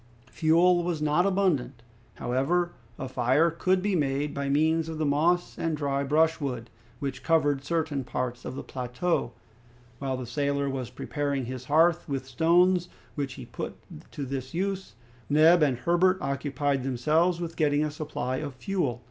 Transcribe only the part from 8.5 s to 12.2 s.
the plateau. While the sailor was preparing his hearth